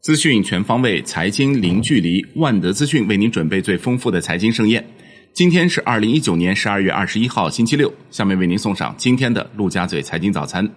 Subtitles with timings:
[0.00, 2.24] 资讯全方位，财经零距离。
[2.36, 4.84] 万德资讯为您准备最丰富的财经盛宴。
[5.32, 7.92] 今天是二零一九年十二月二十一号，星期六。
[8.10, 10.68] 下面为您送上今天的陆家嘴财经早餐。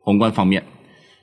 [0.00, 0.62] 宏观方面，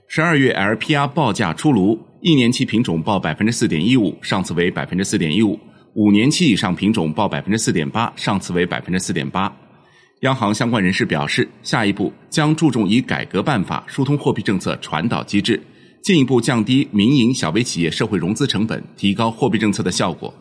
[0.08, 5.60] 十二月 LPR 报价出炉，一年期品种报百分之四点一五，上次为百分之四点一五；
[5.96, 9.54] 五年期以上品种报百分之四点八，上次为百分之四点八。
[10.22, 15.62] 央行相关人士表示，下一步将注重以改革办法疏通货币政策传导机制。
[16.04, 20.34] 进一步降低民营小微企业社会融资成本，提高货币政策的效果。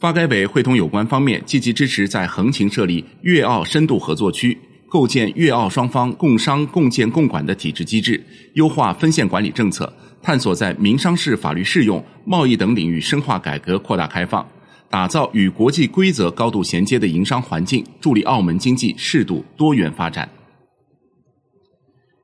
[0.00, 8.20] 发改委会同有关方面积极支持在横琴设立粤澳深度合作区，构建粤澳双方共商共建共管的体制机制，
[8.54, 14.44] 优化分线管理政策，探索在民商事法律适用、贸易等领域深化改革扩大开放，
[14.90, 20.28] 打造与国际规则高度衔接的营商环境，助力澳门经济适度多元发展。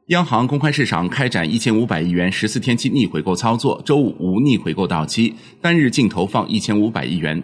[0.09, 7.42] 央行公开市场开展一千五百亿元十四天期逆回购操作，周五无逆回购到期，单日净投放一千五百亿元。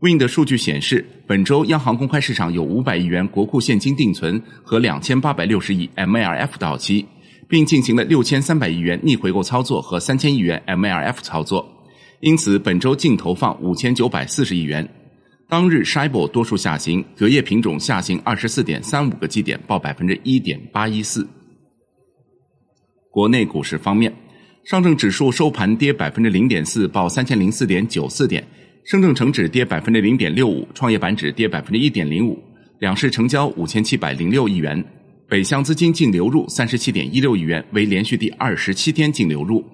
[0.00, 7.04] Wind 的数据显示，本周央行公开市场有五百亿元国库现金定存和两千八百六十亿 MLF 到期，
[7.48, 11.66] 并进行了六千三百亿元逆回购操作和三千亿元 MLF 操作，
[12.20, 14.88] 因此本周净投放五千九百四十亿元。
[15.48, 21.28] 当日 s h i b o 多数下行，隔夜品种下行二十四点三五个基点，报百分之一点八一四。
[23.10, 24.14] 国内股市方面，
[24.64, 28.42] 上证指数收盘跌百分之零点四，报三千零四点九四点；
[28.84, 32.38] 深证成指跌百分之零点六五，创业板指跌百分之一点零五。
[32.78, 34.84] 两市成交五千七百零六亿元，
[35.28, 39.64] 北向资金净流入三十七点一六亿元，为连续第二十七天净流入。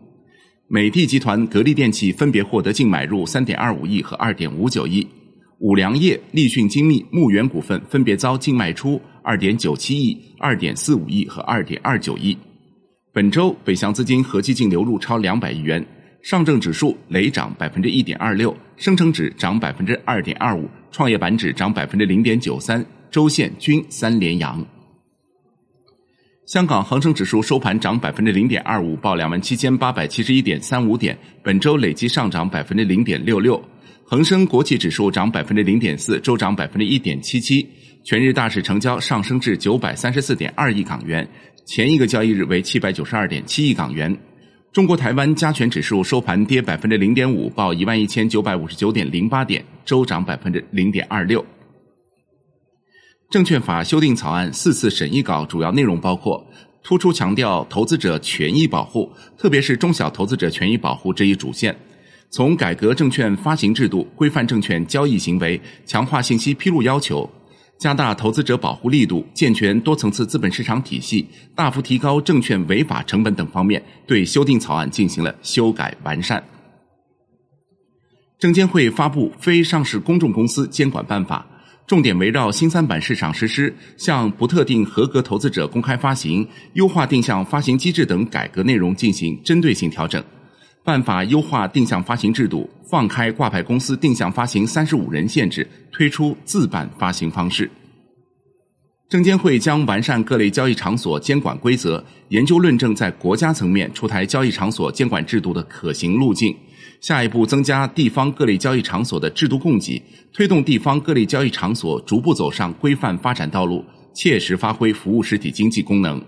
[0.69, 5.07] 美的集团、格力电器分别获得净买入三点二五亿和二点五九亿，
[5.59, 12.37] 五粮液、立讯精密、牧原股份分别遭净卖出二点九七亿、二点四五亿和二点二九亿。
[13.15, 15.87] 本周北向资金合计净流入超两百亿元，
[16.21, 24.67] 上证指数累涨百分之一点二六，深成指涨百分之二点二五，创业板指涨百分之零点九三，周线均三连阳。
[26.47, 33.63] 香港恒生指数收盘涨百分之零点二五，报两万七千八百七十一点三五点，本周累计上涨百分之零点六六。
[34.03, 37.65] 恒生国企指数涨百分之零点四，周涨百分之一点七七，
[38.05, 41.27] 全日大市成交上升至九百三十四点二亿港元。
[41.65, 44.15] 前一个交易日为七百九十二点七亿港元。
[44.75, 51.43] 中国台湾加权指数收盘跌百分之零点五，报一万一千九百五十九点零八点，周涨百分之零点二六。
[53.31, 56.47] 证券法修订草案四次审议稿主要内容包括：
[56.83, 61.73] 突出强调投资者权益保护，特别是中小投资者权益保护这一主线；
[62.29, 67.29] 从改革证券发行制度、规范证券交易行为、强化信息披露要求。
[67.79, 76.43] 加大投资者保护力度，健全多层次资本市场体系，大幅提高证券违法成本等方面，对修订草案进行了修改完善。
[78.39, 81.47] 证监会发布《非上市公众公司监管办法》，
[81.87, 90.23] 重点围绕新三板市场实施向不特定合格投资者公开发行、优化定向发行机制等改革内容进行针对性调整。
[90.85, 97.71] 办法优化定向发行制度，放开挂牌公司定向发行三十五人限制，推出自办发行方式。
[99.09, 106.55] 证监会将完善各类交易场所监管规则，研究论证在国家层面出台交易场所监管制度的可行路径。
[107.01, 110.03] 下一步增加地方各类交易场所的制度供给，
[110.33, 113.83] 推动地方各类交易场所逐步走上规范发展道路，
[114.15, 116.23] 切实发挥服务实体经济功能。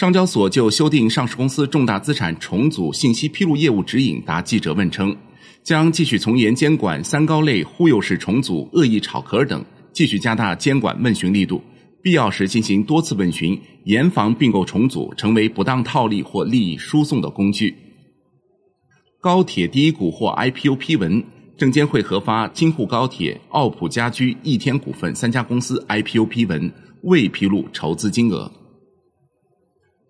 [0.00, 5.14] 上交所就修订上市公司重大资产重组信息披露业务指引答记者问称，
[5.62, 9.62] 将继续从严监管三高类忽悠式重组、恶意炒壳等，
[9.92, 11.62] 继续加大监管问询力度，
[12.02, 17.76] 必要时进行多次问询，严防并购重组成为不当套利或利益输送的工具。
[19.20, 21.22] 高铁第一股获 IPO 批文，
[21.58, 26.72] 证监会核发京沪高铁、奥普家居、易天股份三家公司 IPO 批文，
[27.02, 28.50] 未披露筹资金额。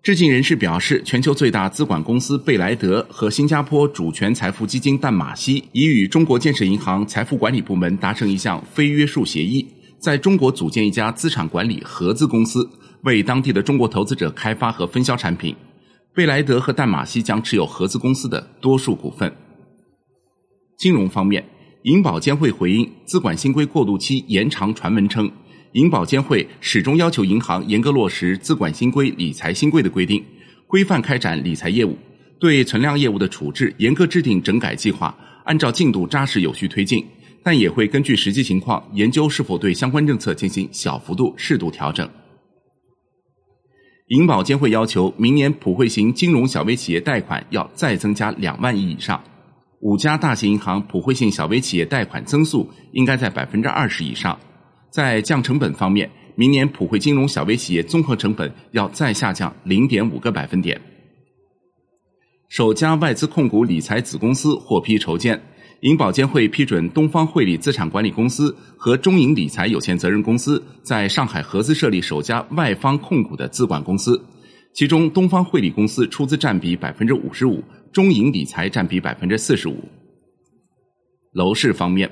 [0.03, 9.63] 知情人士表示，全球最大资管公司贝莱德和新加坡主权财富基金淡马锡已与中国建设银行财富管理部门达成一项非约束协议，
[9.99, 12.67] 在中国组建一家资产管理合资公司，
[13.03, 15.55] 为当地的中国投资者开发和分销产品。
[16.15, 19.31] 贝莱德和淡马锡将持有合资公司的多数股份。
[20.79, 21.47] 金融方面，
[21.83, 25.31] 银保监会回应资管新规过渡期延长传闻称。
[25.73, 30.23] 银保监会始终要求银行严格落实资管新规、理财新规的规定，
[30.67, 31.93] 规范开展理财业务；
[32.39, 35.15] 对存量业务的处置严格制定整改计划，
[35.45, 37.05] 按照进度扎实有序推进。
[37.43, 42.07] 但也会根据实际情况研究是否对相关政策进行小幅度、适度调整。
[44.09, 49.23] 银保监会要求明年普惠型金融小微企业贷款要再增加两万亿以上，
[49.79, 54.37] 五家大型银行普惠性小微企业贷款增速应该在百分之二十以上。
[54.91, 60.79] 在降成本方面，明年普惠金融小微企业综合成本要再下降零点五个百分点。
[62.49, 65.41] 首家外资控股理财子公司获批筹建。
[65.81, 74.23] 银保监会批准东方汇理资产管理公司和中银理财有限责任公司在上海合资设立首家外方控股的资管公司，
[74.75, 79.83] 其中东方汇理公司出资占比百分之五十五，中银理财占比百分之四十五。
[81.33, 82.07] 楼市方面，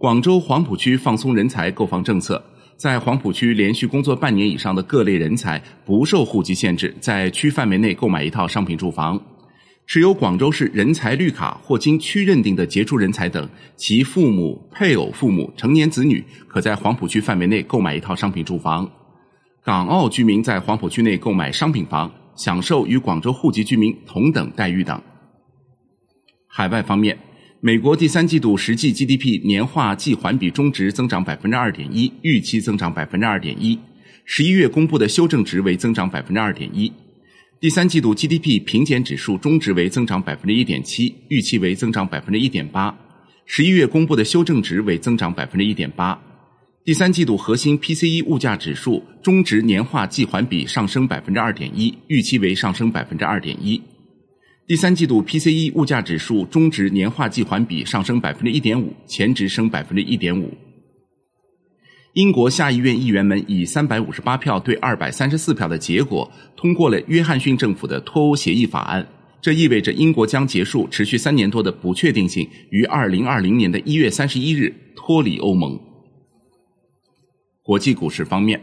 [0.00, 2.42] 广州黄埔区放松人才购房政策，
[2.74, 9.20] 在黄埔区连续工作半年以上的各类人才不受户籍限制，在区范围内购买一套商品住房。
[9.86, 18.90] 持有广州市人才绿卡或经区认定的杰出人才等，其父母、配偶、父母、成年子女，可在黄埔区范围内购买一套商品住房。
[19.62, 24.98] 港澳居民在黄埔区内购买商品房，享受与广州户籍居民同等待遇等。
[26.46, 27.18] 海外方面，
[27.62, 33.78] 美国第三季度实际 GDP 年化季环比中值增长百分之二点一，预期增长百分之二点一。
[34.24, 36.90] 十一月公布的修正值为增长百分之二点一。
[37.60, 42.96] 第三季度 GDP 平减指数中值为增长百分之一点七，预期为增长百分之一点八。
[43.44, 46.18] 十一月公布的修正值为增长百分之一点八。
[46.82, 53.82] 第三季度核心 PCE 物价指数中值年化季环比上升百分之二点一，预期为上升百分之二点一。
[54.70, 60.48] 第三季度 PCE 物价指数中值年化季环比上升百分之一点五，前值升百分之一点五。
[62.12, 69.04] 英国下议院议员们以三百五十八票对二百三十四票的结果，通过了约翰逊政府的脱欧协议法案。
[69.42, 75.76] 这意味着英国将结束持续三年多的不确定性，于二零二零年的一月三十一日脱离欧盟。
[77.64, 78.62] 国际股市方面，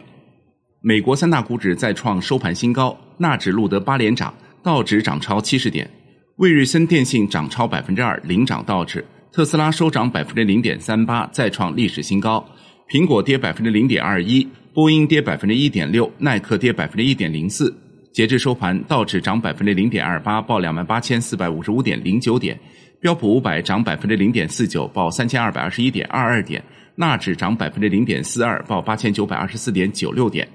[0.80, 4.34] 美国三大股指再创收盘新高，纳指录得八连涨，
[4.64, 5.90] 道指涨超七十点，
[6.38, 9.04] 魏瑞森电信涨超百分之二，领涨道指。
[9.32, 12.48] 特斯拉收涨百分之零点三八，再创历史新高。
[12.88, 17.76] 苹果跌百分之零点二一，波音跌百分之一点六，耐克跌百分之一点零四。
[18.14, 22.56] 截至收盘，道指涨百分之零点二八，报两万八千四百五十五点零九点；
[23.02, 26.62] 标普五百涨百分之零点四九，报三千二百二十一点二二点；
[26.94, 30.48] 纳指涨百分之零点四二，报八千九百二十四点九六点。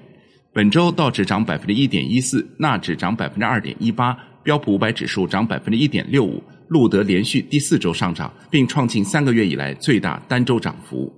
[0.53, 11.11] 本周道指涨百分之一点一四，纳指涨百分之二点一八，标普五百指数涨百分之一点六五，录得连续第四周上涨，并创近三个月以来最大单周涨幅。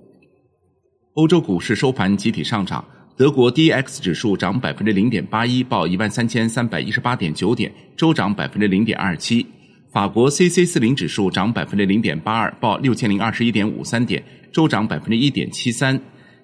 [1.14, 2.84] 欧洲股市收盘集体上涨，
[3.16, 9.44] 德国 D X 指数涨百分之零点八一，报一万三千三百一十八点九点，周涨百分之零点二七；
[9.90, 14.22] 法国 C C 四零指数涨百分之零点八二，报六千零二十一点五三点，
[14.52, 15.98] 周涨百分之一点七三；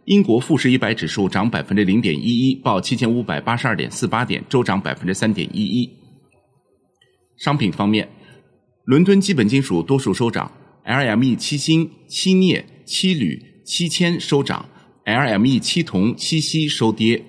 [0.06, 6.01] 英国富时一百指数涨百分之零点一一，报七千五百八十二点四八点，周涨百分之三点一一。
[7.36, 8.08] 商品方面，
[8.84, 10.50] 伦敦基本金属多数收涨
[10.84, 13.52] ，L M E 七锌、七镍、七铝。
[13.64, 14.68] 七铅收涨
[15.04, 17.24] ，LME 七铜、七锡收跌。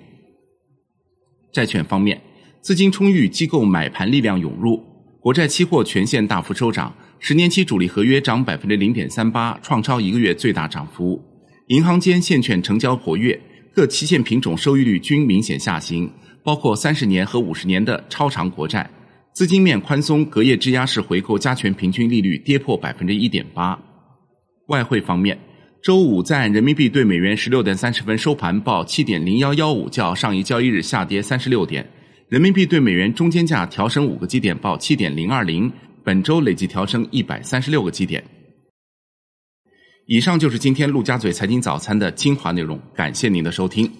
[1.52, 2.20] 债券方面，
[2.60, 4.82] 资金充裕，机构买盘力量涌入，
[5.20, 11.22] 国债期货全线大幅收涨，十年期主力合约涨百分之零点三八，创超一个月最大涨幅。
[11.68, 13.40] 银行间现券成交活跃，
[13.72, 16.10] 各期限品种收益率均明显下行，
[16.42, 18.90] 包括三十年和五十年的超长国债。
[19.34, 23.76] 资金面宽松，隔夜质押式回购加权平均利率跌破百分之一点八。
[24.68, 25.36] 外汇方面。
[25.82, 31.86] 周五在人民币对美元十六点三十分收盘报七点零幺幺五，较上一交易日下跌三十六点。
[32.28, 35.70] 人民币对美元中间价调升五个基点，报七点零二零，
[36.02, 38.24] 本周累计调升一百三十六个基点。
[40.06, 43.90] 以上就是今天陆家嘴财经早餐的精华内容，感谢您的收听。